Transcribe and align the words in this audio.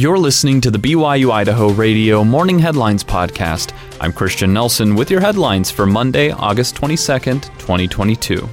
You're 0.00 0.16
listening 0.16 0.62
to 0.62 0.70
the 0.70 0.78
BYU 0.78 1.30
Idaho 1.30 1.72
Radio 1.72 2.24
Morning 2.24 2.58
Headlines 2.58 3.04
Podcast. 3.04 3.74
I'm 4.00 4.14
Christian 4.14 4.50
Nelson 4.50 4.94
with 4.94 5.10
your 5.10 5.20
headlines 5.20 5.70
for 5.70 5.84
Monday, 5.84 6.30
August 6.30 6.74
22nd, 6.76 7.42
2022. 7.58 8.48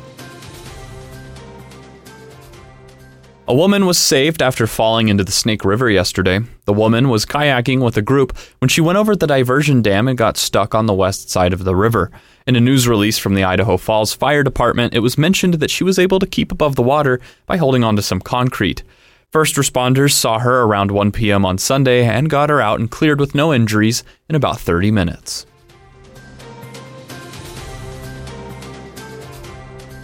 A 3.48 3.56
woman 3.56 3.86
was 3.86 3.98
saved 3.98 4.42
after 4.42 4.68
falling 4.68 5.08
into 5.08 5.24
the 5.24 5.32
Snake 5.32 5.64
River 5.64 5.90
yesterday. 5.90 6.42
The 6.66 6.74
woman 6.74 7.08
was 7.08 7.26
kayaking 7.26 7.82
with 7.82 7.96
a 7.96 8.02
group 8.02 8.38
when 8.60 8.68
she 8.68 8.82
went 8.82 8.98
over 8.98 9.16
the 9.16 9.26
diversion 9.26 9.82
dam 9.82 10.10
and 10.10 10.18
got 10.18 10.36
stuck 10.36 10.76
on 10.76 10.86
the 10.86 10.94
west 10.94 11.30
side 11.30 11.54
of 11.54 11.64
the 11.64 11.78
river. 11.78 12.12
In 12.46 12.58
a 12.58 12.60
news 12.60 12.90
release 12.90 13.18
from 13.18 13.36
the 13.36 13.46
Idaho 13.46 13.78
Falls 13.78 14.14
Fire 14.14 14.44
Department, 14.44 14.94
it 14.94 15.00
was 15.00 15.18
mentioned 15.18 15.54
that 15.54 15.72
she 15.72 15.86
was 15.86 15.98
able 15.98 16.20
to 16.20 16.28
keep 16.28 16.52
above 16.52 16.76
the 16.76 16.84
water 16.84 17.22
by 17.46 17.56
holding 17.56 17.86
onto 17.86 18.02
some 18.02 18.20
concrete. 18.20 18.84
First 19.32 19.56
responders 19.56 20.14
saw 20.14 20.40
her 20.40 20.62
around 20.62 20.90
1 20.90 21.12
p.m. 21.12 21.46
on 21.46 21.58
Sunday 21.58 22.06
and 22.06 22.30
got 22.30 22.50
her 22.50 22.62
out 22.62 22.80
and 22.80 22.90
cleared 22.90 23.20
with 23.20 23.36
no 23.36 23.54
injuries 23.54 24.04
in 24.30 24.36
about 24.36 24.60
30 24.60 24.90
minutes. 24.92 25.46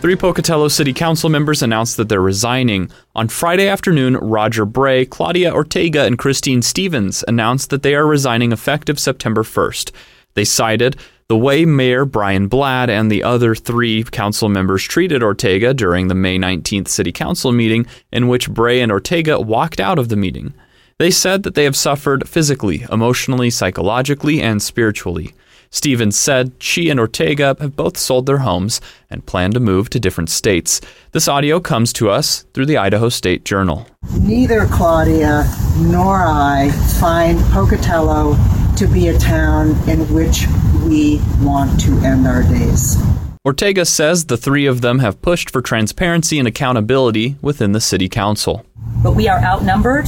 Three 0.02 0.18
Pocatello 0.18 0.68
City 0.68 0.92
Council 0.92 1.30
members 1.30 1.64
announced 1.64 1.96
that 1.96 2.10
they're 2.10 2.20
resigning. 2.20 2.92
On 3.16 3.30
Friday 3.30 3.70
afternoon, 3.70 4.18
Roger 4.18 4.66
Bray, 4.66 5.06
Claudia 5.06 5.54
Ortega, 5.54 6.04
and 6.04 6.20
Christine 6.20 6.62
Stevens 6.62 7.24
announced 7.26 7.70
that 7.70 7.82
they 7.82 7.96
are 7.96 8.06
resigning 8.06 8.52
effective 8.52 9.00
September 9.00 9.44
1st. 9.44 9.92
They 10.34 10.44
cited 10.44 10.98
the 11.28 11.38
way 11.38 11.66
Mayor 11.66 12.06
Brian 12.06 12.48
Blad 12.48 12.90
and 12.90 13.12
the 13.12 13.24
other 13.24 13.56
three 13.56 14.04
council 14.04 14.50
members 14.50 14.84
treated 14.84 15.24
Ortega 15.24 15.74
during 15.74 16.08
the 16.08 16.16
May 16.16 16.38
19th 16.38 16.88
City 16.88 17.12
Council 17.12 17.52
meeting, 17.52 17.86
in 18.12 18.28
which 18.28 18.50
Bray 18.50 18.82
and 18.82 18.92
Ortega 18.92 19.40
walked 19.40 19.80
out 19.80 20.00
of 20.00 20.10
the 20.10 20.16
meeting. 20.16 20.54
They 21.00 21.12
said 21.12 21.44
that 21.44 21.56
they 21.56 21.64
have 21.64 21.76
suffered 21.76 22.30
physically, 22.30 22.86
emotionally, 22.92 23.50
psychologically, 23.50 24.42
and 24.42 24.62
spiritually. 24.62 25.34
Stevens 25.74 26.16
said 26.16 26.52
she 26.60 26.92
and 26.92 27.00
Ortega 27.00 27.56
have 27.60 27.76
both 27.76 27.98
sold 27.98 28.28
their 28.28 28.38
homes 28.38 28.80
and 29.10 29.26
plan 29.26 29.52
to 29.54 29.60
move 29.60 29.90
to 29.90 30.00
different 30.00 30.30
states. 30.30 30.80
This 31.14 31.28
audio 31.28 31.60
comes 31.60 31.92
to 31.94 32.12
us 32.12 32.46
through 32.54 32.68
the 32.68 32.78
Idaho 32.78 33.10
State 33.10 33.44
Journal. 33.44 33.88
Neither 34.22 34.68
Claudia 34.68 35.52
nor 35.80 36.28
I 36.28 36.70
find 37.00 37.40
Pocatello 37.46 38.36
to 38.84 38.90
be 38.90 39.08
a 39.08 39.18
town 39.18 39.70
in 39.88 40.00
which 40.14 40.46
we 40.84 41.22
want 41.40 41.80
to 41.80 41.92
end 42.00 42.28
our 42.28 42.44
days. 42.44 43.02
Ortega 43.46 43.86
says 43.86 44.26
the 44.26 44.36
three 44.36 44.66
of 44.66 44.82
them 44.82 45.00
have 45.00 45.22
pushed 45.22 45.50
for 45.50 45.62
transparency 45.62 46.38
and 46.38 46.50
accountability 46.50 47.38
within 47.42 47.72
the 47.72 47.80
city 47.80 48.10
council. 48.10 48.66
But 49.02 49.16
we 49.16 49.30
are 49.30 49.40
outnumbered, 49.40 50.08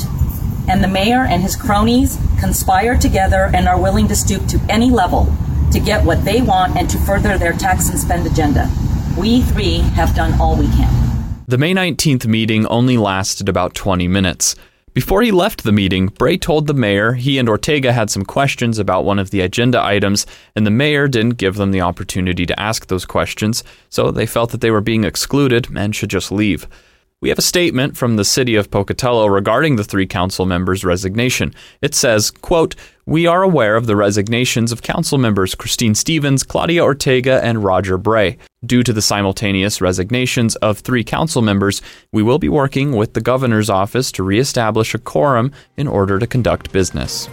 and 0.67 0.83
the 0.83 0.89
mayor 0.89 1.23
and 1.23 1.41
his 1.41 1.55
cronies 1.55 2.17
conspire 2.37 2.97
together 2.97 3.49
and 3.53 3.69
are 3.69 3.79
willing 3.79 4.09
to 4.09 4.15
stoop 4.15 4.45
to 4.47 4.59
any 4.67 4.89
level 4.89 5.33
to 5.71 5.79
get 5.79 6.03
what 6.03 6.25
they 6.25 6.41
want 6.41 6.75
and 6.75 6.89
to 6.89 6.97
further 6.97 7.37
their 7.37 7.53
tax 7.53 7.89
and 7.89 7.97
spend 7.97 8.27
agenda. 8.27 8.69
We 9.17 9.41
three 9.43 9.77
have 9.95 10.13
done 10.13 10.37
all 10.41 10.57
we 10.57 10.67
can. 10.67 11.45
The 11.47 11.57
May 11.57 11.73
19th 11.73 12.27
meeting 12.27 12.67
only 12.67 12.97
lasted 12.97 13.47
about 13.47 13.73
20 13.73 14.09
minutes. 14.09 14.53
Before 14.95 15.21
he 15.21 15.31
left 15.31 15.65
the 15.65 15.73
meeting, 15.73 16.07
Bray 16.07 16.37
told 16.37 16.67
the 16.67 16.73
mayor 16.73 17.15
he 17.15 17.37
and 17.37 17.49
Ortega 17.49 17.91
had 17.91 18.09
some 18.09 18.23
questions 18.23 18.79
about 18.79 19.03
one 19.03 19.19
of 19.19 19.29
the 19.29 19.41
agenda 19.41 19.83
items, 19.83 20.25
and 20.55 20.65
the 20.65 20.71
mayor 20.71 21.09
didn't 21.09 21.37
give 21.37 21.55
them 21.55 21.71
the 21.71 21.81
opportunity 21.81 22.45
to 22.45 22.57
ask 22.57 22.87
those 22.87 23.05
questions, 23.05 23.61
so 23.89 24.09
they 24.09 24.25
felt 24.25 24.51
that 24.51 24.61
they 24.61 24.71
were 24.71 24.79
being 24.79 25.03
excluded 25.03 25.67
and 25.75 25.93
should 25.93 26.09
just 26.09 26.31
leave. 26.31 26.65
We 27.25 27.29
have 27.29 27.39
a 27.39 27.41
statement 27.41 27.97
from 27.97 28.17
the 28.17 28.23
city 28.23 28.53
of 28.53 28.69
Pocatello 28.69 29.25
regarding 29.25 29.77
the 29.77 29.83
three 29.83 30.05
council 30.05 30.45
members' 30.45 30.85
resignation. 30.85 31.55
It 31.81 31.95
says, 31.95 32.29
quote, 32.29 32.75
We 33.07 33.25
are 33.25 33.41
aware 33.41 33.75
of 33.75 33.87
the 33.87 33.95
resignations 33.95 34.71
of 34.71 34.83
council 34.83 35.17
members 35.17 35.55
Christine 35.55 35.95
Stevens, 35.95 36.43
Claudia 36.43 36.83
Ortega, 36.83 37.43
and 37.43 37.63
Roger 37.63 37.97
Bray. 37.97 38.37
Due 38.63 38.83
to 38.83 38.93
the 38.93 39.01
simultaneous 39.01 39.81
resignations 39.81 40.55
of 40.57 40.77
three 40.77 41.03
council 41.03 41.41
members, 41.41 41.81
we 42.11 42.21
will 42.21 42.37
be 42.37 42.47
working 42.47 42.91
with 42.91 43.15
the 43.15 43.21
governor's 43.21 43.71
office 43.71 44.11
to 44.11 44.21
reestablish 44.21 44.93
a 44.93 44.99
quorum 44.99 45.51
in 45.77 45.87
order 45.87 46.19
to 46.19 46.27
conduct 46.27 46.71
business. 46.71 47.27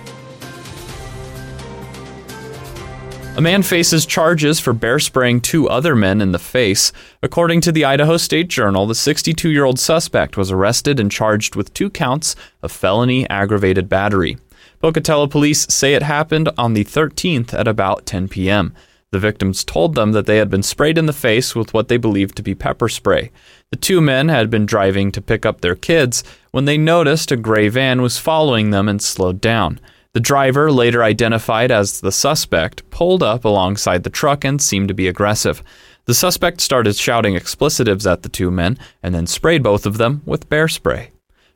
A 3.34 3.40
man 3.40 3.62
faces 3.62 4.04
charges 4.04 4.60
for 4.60 4.74
bear 4.74 4.98
spraying 4.98 5.40
two 5.40 5.66
other 5.66 5.96
men 5.96 6.20
in 6.20 6.32
the 6.32 6.38
face. 6.38 6.92
According 7.22 7.62
to 7.62 7.72
the 7.72 7.86
Idaho 7.86 8.18
State 8.18 8.48
Journal, 8.48 8.86
the 8.86 8.94
62 8.94 9.48
year 9.48 9.64
old 9.64 9.78
suspect 9.78 10.36
was 10.36 10.50
arrested 10.50 11.00
and 11.00 11.10
charged 11.10 11.56
with 11.56 11.72
two 11.72 11.88
counts 11.88 12.36
of 12.62 12.70
felony 12.70 13.28
aggravated 13.30 13.88
battery. 13.88 14.36
Pocatello 14.80 15.28
police 15.28 15.66
say 15.72 15.94
it 15.94 16.02
happened 16.02 16.50
on 16.58 16.74
the 16.74 16.84
13th 16.84 17.54
at 17.54 17.66
about 17.66 18.04
10 18.04 18.28
p.m. 18.28 18.74
The 19.12 19.18
victims 19.18 19.64
told 19.64 19.94
them 19.94 20.12
that 20.12 20.26
they 20.26 20.36
had 20.36 20.50
been 20.50 20.62
sprayed 20.62 20.98
in 20.98 21.06
the 21.06 21.12
face 21.14 21.54
with 21.54 21.72
what 21.72 21.88
they 21.88 21.96
believed 21.96 22.36
to 22.36 22.42
be 22.42 22.54
pepper 22.54 22.90
spray. 22.90 23.30
The 23.70 23.76
two 23.76 24.02
men 24.02 24.28
had 24.28 24.50
been 24.50 24.66
driving 24.66 25.10
to 25.10 25.22
pick 25.22 25.46
up 25.46 25.62
their 25.62 25.74
kids 25.74 26.22
when 26.50 26.66
they 26.66 26.76
noticed 26.76 27.32
a 27.32 27.36
gray 27.36 27.68
van 27.68 28.02
was 28.02 28.18
following 28.18 28.70
them 28.70 28.90
and 28.90 29.00
slowed 29.00 29.40
down. 29.40 29.80
The 30.14 30.20
driver, 30.20 30.70
later 30.70 31.02
identified 31.02 31.70
as 31.70 32.02
the 32.02 32.12
suspect, 32.12 32.88
pulled 32.90 33.22
up 33.22 33.46
alongside 33.46 34.02
the 34.02 34.10
truck 34.10 34.44
and 34.44 34.60
seemed 34.60 34.88
to 34.88 34.94
be 34.94 35.08
aggressive. 35.08 35.62
The 36.04 36.12
suspect 36.12 36.60
started 36.60 36.96
shouting 36.96 37.34
explicitives 37.34 38.06
at 38.06 38.22
the 38.22 38.28
two 38.28 38.50
men 38.50 38.78
and 39.02 39.14
then 39.14 39.26
sprayed 39.26 39.62
both 39.62 39.86
of 39.86 39.96
them 39.96 40.20
with 40.26 40.50
bear 40.50 40.68
spray. 40.68 41.12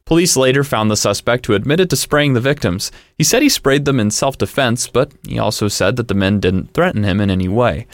Police 0.07 0.37
later 0.37 0.65
found 0.65 0.91
the 0.91 0.97
suspect 0.97 1.47
who 1.47 1.53
admitted 1.55 1.91
to 1.91 1.97
spraying 1.97 2.33
the 2.33 2.41
victims. 2.41 2.93
He 3.19 3.25
said 3.25 3.43
he 3.43 3.49
sprayed 3.49 3.85
them 3.85 4.01
in 4.01 4.11
self 4.11 4.39
defense, 4.39 4.87
but 4.89 5.13
he 5.27 5.39
also 5.39 5.69
said 5.69 5.97
that 5.97 6.09
the 6.09 6.15
men 6.15 6.41
didn't 6.41 6.73
threaten 6.73 7.03
him 7.03 7.21
in 7.21 7.29
any 7.29 7.49
way. 7.49 7.87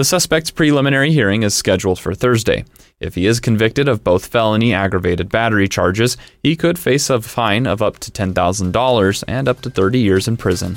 The 0.00 0.04
suspect's 0.04 0.50
preliminary 0.50 1.12
hearing 1.12 1.42
is 1.42 1.52
scheduled 1.52 2.00
for 2.00 2.14
Thursday. 2.14 2.64
If 3.00 3.16
he 3.16 3.26
is 3.26 3.38
convicted 3.38 3.86
of 3.86 4.02
both 4.02 4.28
felony 4.28 4.72
aggravated 4.72 5.28
battery 5.28 5.68
charges, 5.68 6.16
he 6.42 6.56
could 6.56 6.78
face 6.78 7.10
a 7.10 7.20
fine 7.20 7.66
of 7.66 7.82
up 7.82 7.98
to 7.98 8.10
$10,000 8.10 9.24
and 9.28 9.46
up 9.46 9.60
to 9.60 9.68
30 9.68 9.98
years 9.98 10.26
in 10.26 10.38
prison. 10.38 10.76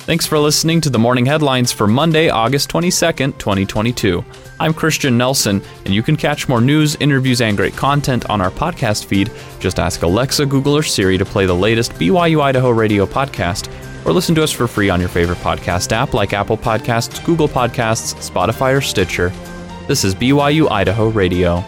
Thanks 0.00 0.26
for 0.26 0.36
listening 0.40 0.80
to 0.80 0.90
the 0.90 0.98
morning 0.98 1.26
headlines 1.26 1.70
for 1.70 1.86
Monday, 1.86 2.28
August 2.28 2.70
22nd, 2.70 3.38
2022. 3.38 4.24
I'm 4.58 4.74
Christian 4.74 5.16
Nelson, 5.16 5.62
and 5.84 5.94
you 5.94 6.02
can 6.02 6.16
catch 6.16 6.48
more 6.48 6.60
news, 6.60 6.96
interviews, 6.96 7.40
and 7.40 7.56
great 7.56 7.76
content 7.76 8.28
on 8.28 8.40
our 8.40 8.50
podcast 8.50 9.04
feed. 9.04 9.30
Just 9.60 9.78
ask 9.78 10.02
Alexa, 10.02 10.44
Google, 10.46 10.76
or 10.76 10.82
Siri 10.82 11.16
to 11.16 11.24
play 11.24 11.46
the 11.46 11.54
latest 11.54 11.92
BYU 11.92 12.42
Idaho 12.42 12.70
radio 12.70 13.06
podcast 13.06 13.72
or 14.08 14.12
listen 14.12 14.34
to 14.34 14.42
us 14.42 14.50
for 14.50 14.66
free 14.66 14.88
on 14.88 15.00
your 15.00 15.08
favorite 15.10 15.38
podcast 15.38 15.92
app 15.92 16.14
like 16.14 16.32
Apple 16.32 16.56
Podcasts, 16.56 17.22
Google 17.26 17.46
Podcasts, 17.46 18.14
Spotify, 18.26 18.74
or 18.74 18.80
Stitcher. 18.80 19.30
This 19.86 20.02
is 20.02 20.14
BYU 20.14 20.70
Idaho 20.70 21.08
Radio. 21.08 21.62